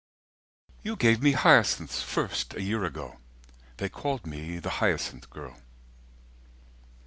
_"You 0.83 0.95
gave 0.95 1.21
me 1.21 1.33
hyacinths 1.33 2.01
first 2.01 2.55
a 2.55 2.61
year 2.63 2.83
ago; 2.85 3.19
"They 3.77 3.87
called 3.87 4.25
me 4.25 4.57
the 4.57 4.71
hyacinth 4.81 5.29
girl." 5.29 5.59